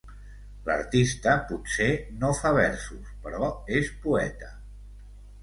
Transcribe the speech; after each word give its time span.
L'artista 0.69 1.35
potser 1.51 1.89
no 2.23 2.31
fa 2.39 2.53
versos, 2.57 3.13
però 3.27 3.53
és 3.83 3.93
poeta. 4.09 4.51